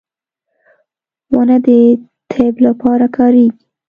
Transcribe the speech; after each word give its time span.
•ونه 1.33 1.57
د 1.65 1.67
طب 2.31 2.53
لپاره 2.65 3.05
کارېږي. 3.17 3.57